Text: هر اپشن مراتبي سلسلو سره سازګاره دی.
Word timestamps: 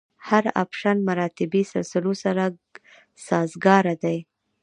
هر 0.27 0.43
اپشن 0.63 0.97
مراتبي 1.09 1.61
سلسلو 1.71 2.13
سره 2.23 2.43
سازګاره 3.27 3.95
دی. 4.03 4.17